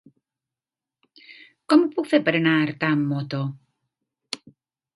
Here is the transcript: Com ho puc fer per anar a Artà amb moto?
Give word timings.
Com 1.73 1.83
ho 1.85 1.91
puc 1.97 2.09
fer 2.15 2.21
per 2.29 2.35
anar 2.39 2.55
a 2.55 2.63
Artà 2.71 2.91
amb 2.97 3.07
moto? 3.13 3.43